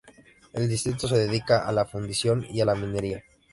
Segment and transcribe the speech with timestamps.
[0.53, 3.23] El distrito se dedica a la fundición y a la minería.